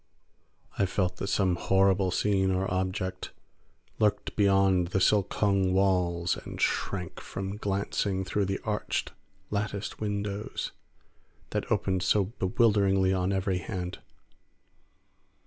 [0.79, 3.29] I felt that some horrible scene or object
[3.99, 9.11] lurked beyond the silk hung walls, and shrank from glancing through the arched,
[9.51, 10.71] latticed windows
[11.51, 13.99] that opened so bewilderingly on every hand.